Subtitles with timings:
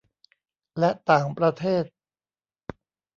[0.79, 1.83] และต่างประเทศ